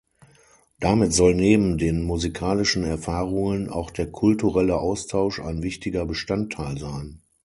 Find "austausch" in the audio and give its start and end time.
4.79-5.39